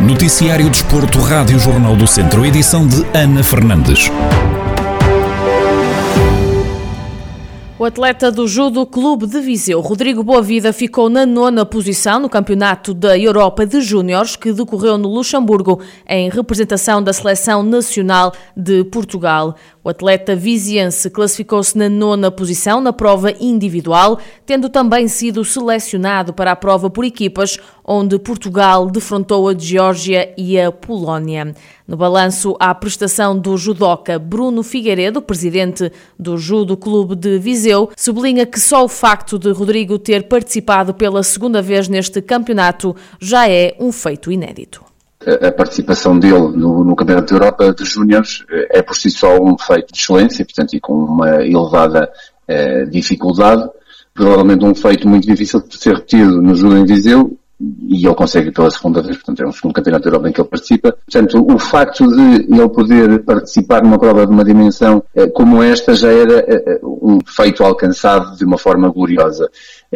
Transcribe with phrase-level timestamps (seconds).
[0.00, 4.08] Noticiário Desporto, Rádio Jornal do Centro, edição de Ana Fernandes.
[7.78, 12.94] O atleta do Judo Clube de Viseu, Rodrigo Boavida, ficou na nona posição no Campeonato
[12.94, 19.54] da Europa de Júniores, que decorreu no Luxemburgo, em representação da Seleção Nacional de Portugal.
[19.86, 26.50] O atleta viziense classificou-se na nona posição na prova individual, tendo também sido selecionado para
[26.50, 31.54] a prova por equipas, onde Portugal defrontou a Geórgia e a Polónia.
[31.86, 38.44] No balanço à prestação do judoca Bruno Figueiredo, presidente do Judo Clube de Viseu, sublinha
[38.44, 43.76] que só o facto de Rodrigo ter participado pela segunda vez neste campeonato já é
[43.78, 44.85] um feito inédito
[45.26, 49.58] a participação dele no, no Campeonato da Europa de Júniores é por si só um
[49.58, 52.08] feito de excelência, portanto, e com uma elevada
[52.46, 53.68] eh, dificuldade,
[54.14, 57.36] provavelmente um feito muito difícil de ser repetido no Judo em Viseu,
[57.88, 60.40] e ele consegue pela segunda vez, portanto é um segundo campeonato da Europa em que
[60.40, 60.92] ele participa.
[60.92, 65.94] Portanto, o facto de ele poder participar numa prova de uma dimensão eh, como esta
[65.94, 69.48] já era eh, eh, um feito alcançado de uma forma gloriosa.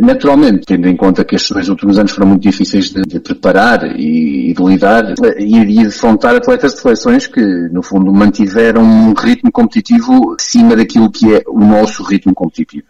[0.00, 3.84] Naturalmente, tendo em conta que estes dois últimos anos foram muito difíceis de, de preparar
[3.96, 7.40] e, e, de lidar e, de defrontar atletas de seleções que,
[7.70, 12.86] no fundo, mantiveram um ritmo competitivo acima daquilo que é o nosso ritmo competitivo.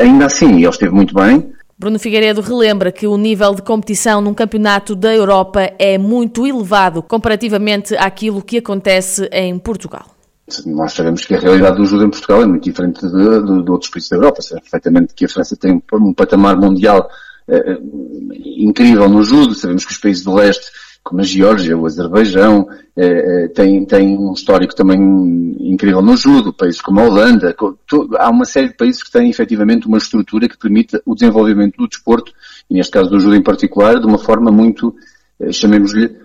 [0.00, 4.34] Ainda assim, ele esteve muito bem, Bruno Figueiredo relembra que o nível de competição num
[4.34, 10.06] campeonato da Europa é muito elevado comparativamente àquilo que acontece em Portugal.
[10.66, 13.70] Nós sabemos que a realidade do judo em Portugal é muito diferente de, de, de
[13.70, 14.42] outros países da Europa.
[14.42, 17.08] Sabemos perfeitamente que a França tem um patamar mundial
[17.46, 17.78] eh,
[18.56, 19.54] incrível no judo.
[19.54, 20.66] Sabemos que os países do leste
[21.08, 24.98] como a Geórgia, o Azerbaijão, eh, eh, tem, tem um histórico também
[25.78, 27.54] incrível no judo, países como a Holanda,
[28.18, 31.86] há uma série de países que têm efetivamente uma estrutura que permite o desenvolvimento do
[31.86, 32.32] desporto,
[32.68, 34.94] e neste caso do judo em particular, de uma forma muito,
[35.40, 36.16] eh, chamemos-lhe,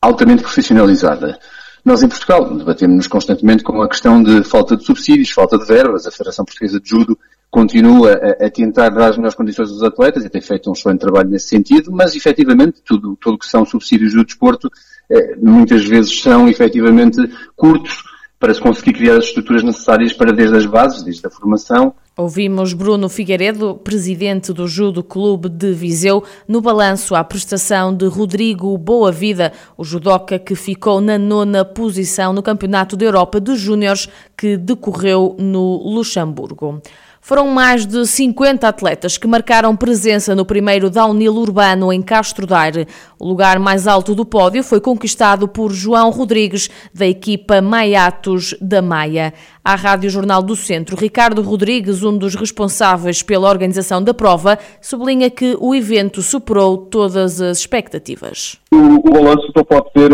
[0.00, 1.38] altamente profissionalizada.
[1.84, 6.06] Nós em Portugal debatemos-nos constantemente com a questão de falta de subsídios, falta de verbas,
[6.06, 7.18] a Federação Portuguesa de Judo
[7.50, 11.00] continua a, a, tentar dar as melhores condições aos atletas e tem feito um excelente
[11.00, 14.68] trabalho nesse sentido, mas efetivamente tudo, tudo que são subsídios do desporto
[15.10, 17.20] eh, muitas vezes são efetivamente
[17.54, 18.02] curtos
[18.44, 21.94] para se conseguir criar as estruturas necessárias para desde as bases, desde a formação.
[22.14, 28.76] Ouvimos Bruno Figueiredo, presidente do Judo Clube de Viseu, no balanço à prestação de Rodrigo
[28.76, 34.10] Boa Vida, o judoca que ficou na nona posição no Campeonato da Europa de Júniores
[34.36, 36.82] que decorreu no Luxemburgo.
[37.26, 42.86] Foram mais de 50 atletas que marcaram presença no primeiro downhill urbano em Castro Daire.
[43.18, 48.82] O lugar mais alto do pódio foi conquistado por João Rodrigues, da equipa Maiatos da
[48.82, 49.32] Maia.
[49.64, 55.30] À Rádio Jornal do Centro, Ricardo Rodrigues, um dos responsáveis pela organização da prova, sublinha
[55.30, 58.58] que o evento superou todas as expectativas.
[58.70, 60.12] O, o balanço só pode ser.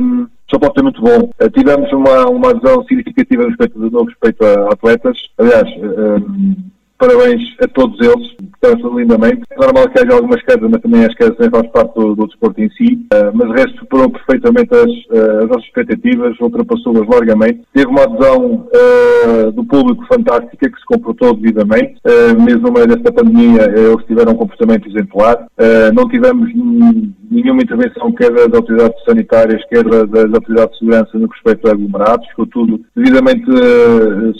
[0.00, 1.30] Um só pode ser muito bom.
[1.40, 5.16] Uh, tivemos uma, uma adesão significativa respeito, no respeito a atletas.
[5.38, 8.30] Aliás, uh, parabéns a todos eles,
[8.62, 9.42] estão lindamente.
[9.50, 12.60] É normal que haja algumas quedas, mas também as quedas faz parte do, do, desporto
[12.60, 13.06] em si.
[13.12, 17.62] Uh, mas o resto superou perfeitamente as, uh, as nossas expectativas, ultrapassou-as largamente.
[17.72, 21.96] Teve uma adesão uh, do público fantástica, que se comportou devidamente.
[22.44, 25.46] mesmo no meio desta pandemia, eles tiveram um comportamento exemplar.
[25.94, 26.50] não tivemos
[27.32, 31.72] nenhuma intervenção, quer das autoridades sanitárias, quer das autoridades de segurança no que respeita a
[31.72, 32.28] aglomerados.
[32.28, 33.46] Ficou tudo devidamente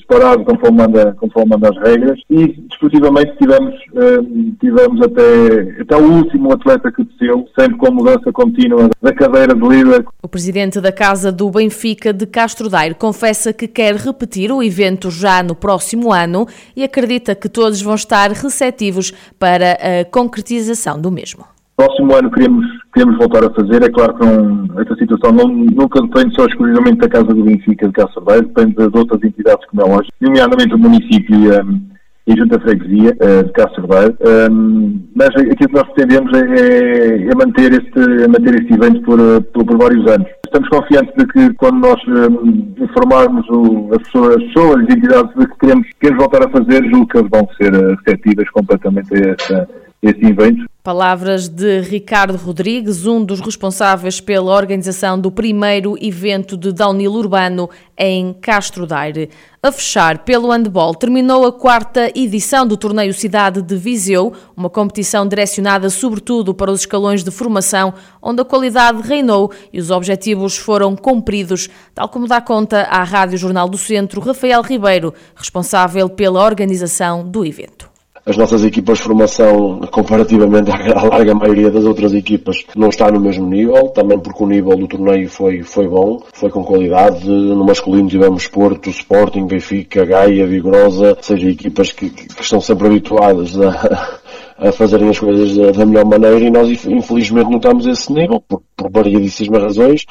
[0.00, 2.20] separado conforme manda, conforme manda as regras.
[2.28, 8.32] E desportivamente tivemos, uh, tivemos até, até o último atleta que desceu, sempre com mudança
[8.32, 10.04] contínua da cadeira de líder.
[10.22, 15.10] O presidente da Casa do Benfica de Castro Daire confessa que quer repetir o evento
[15.10, 21.10] já no próximo ano e acredita que todos vão estar receptivos para a concretização do
[21.10, 21.51] mesmo.
[21.76, 23.82] Próximo ano queremos, queremos voltar a fazer.
[23.82, 27.88] É claro que não, esta situação não, nunca depende só exclusivamente da Casa do Benfica
[27.88, 27.94] de
[28.26, 31.80] Daire, depende de outras entidades como é lógico, nomeadamente o município e, um,
[32.26, 34.16] e junto à freguesia uh, de Daire.
[34.52, 39.00] Um, mas aquilo que nós pretendemos é, é, é, manter, este, é manter este evento
[39.02, 39.18] por,
[39.52, 40.28] por, por, vários anos.
[40.44, 45.34] Estamos confiantes de que quando nós um, informarmos o, as, pessoas, as pessoas, as entidades
[45.34, 49.14] de que queremos, queremos voltar a fazer, julgo que eles vão ser eh, receptivas completamente
[49.14, 49.68] a esta,
[50.02, 50.68] esse evento.
[50.82, 57.70] Palavras de Ricardo Rodrigues, um dos responsáveis pela organização do primeiro evento de downhill urbano
[57.96, 59.30] em Castro Daire.
[59.62, 65.24] A fechar, pelo handball, terminou a quarta edição do torneio Cidade de Viseu, uma competição
[65.24, 70.96] direcionada sobretudo para os escalões de formação, onde a qualidade reinou e os objetivos foram
[70.96, 77.24] cumpridos, tal como dá conta à Rádio Jornal do Centro Rafael Ribeiro, responsável pela organização
[77.24, 77.91] do evento
[78.24, 83.20] as nossas equipas de formação, comparativamente à larga maioria das outras equipas, não está no
[83.20, 87.28] mesmo nível, também porque o nível do torneio foi, foi bom, foi com qualidade.
[87.28, 93.58] No masculino tivemos Porto, Sporting, Benfica, Gaia, Vigorosa, seja equipas que, que estão sempre habituadas
[93.60, 94.20] a,
[94.62, 98.12] a fazerem as coisas da, da, melhor maneira e nós infelizmente não estamos a esse
[98.12, 100.06] nível, por, por variedíssimas razões.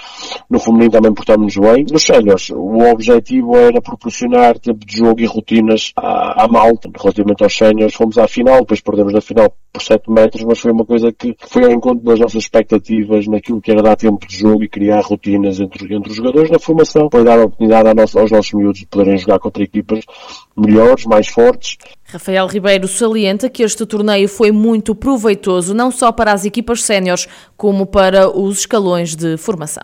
[0.50, 1.86] No feminino também portamos bem.
[1.90, 6.90] Nos séniores, o objetivo era proporcionar tempo de jogo e rotinas à, à malta.
[7.00, 10.72] Relativamente aos séniores, fomos à final, depois perdemos na final por 7 metros, mas foi
[10.72, 14.38] uma coisa que foi ao encontro das nossas expectativas naquilo que era dar tempo de
[14.38, 18.32] jogo e criar rotinas entre, entre os jogadores na formação, para dar a oportunidade aos
[18.32, 20.04] nossos miúdos de poderem jogar contra equipas
[20.58, 21.78] melhores, mais fortes
[22.12, 27.26] Rafael Ribeiro salienta que este torneio foi muito proveitoso, não só para as equipas séniores,
[27.56, 29.84] como para os escalões de formação.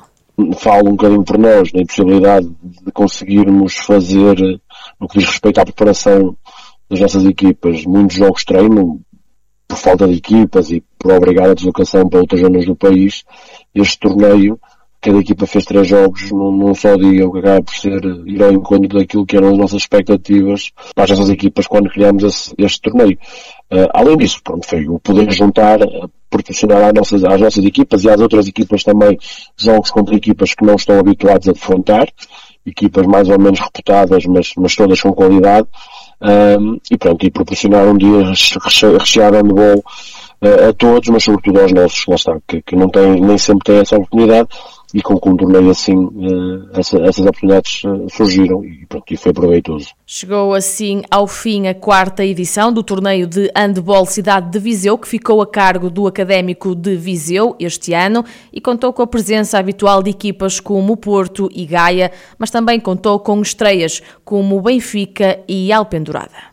[0.57, 4.35] Falo um bocadinho por nós, na impossibilidade de conseguirmos fazer,
[4.99, 6.35] no que diz respeito à preparação
[6.89, 8.99] das nossas equipas, muitos jogos de treino,
[9.65, 13.23] por falta de equipas e por obrigar a deslocação para outras zonas do país.
[13.73, 14.59] Este torneio
[15.07, 18.43] cada equipa fez três jogos num, num, só dia, o que acaba por ser ir
[18.43, 22.53] ao encontro daquilo que eram as nossas expectativas para as nossas equipas quando criámos esse,
[22.57, 23.17] este torneio.
[23.71, 28.03] Uh, além disso, pronto, foi o poder juntar, uh, proporcionar às nossas, às nossas equipas
[28.03, 29.17] e às outras equipas também
[29.55, 32.09] jogos contra equipas que não estão habituados a defrontar,
[32.65, 35.69] equipas mais ou menos reputadas, mas, mas todas com qualidade,
[36.21, 41.61] uh, e pronto, e proporcionar um dia recheado de handball uh, a todos, mas sobretudo
[41.61, 42.05] aos nossos,
[42.45, 44.49] que, que não têm, nem sempre têm essa oportunidade,
[44.97, 49.31] e com, um torneio assim uh, essa, essas oportunidades uh, surgiram e, pronto, e foi
[49.31, 49.89] proveitoso.
[50.07, 55.07] Chegou assim ao fim a quarta edição do torneio de handball Cidade de Viseu, que
[55.07, 60.01] ficou a cargo do Académico de Viseu este ano e contou com a presença habitual
[60.01, 66.47] de equipas como Porto e Gaia, mas também contou com estreias como Benfica e Alpendurada.